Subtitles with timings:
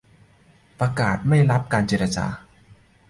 [0.79, 2.27] ประกาศไม่รับการเจรจา